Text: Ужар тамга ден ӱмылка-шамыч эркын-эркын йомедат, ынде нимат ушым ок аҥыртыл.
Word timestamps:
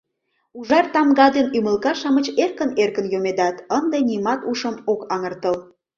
Ужар 0.57 0.85
тамга 0.93 1.27
ден 1.35 1.47
ӱмылка-шамыч 1.57 2.27
эркын-эркын 2.43 3.05
йомедат, 3.13 3.55
ынде 3.77 3.97
нимат 4.09 4.39
ушым 4.51 4.75
ок 4.91 5.01
аҥыртыл. 5.13 5.55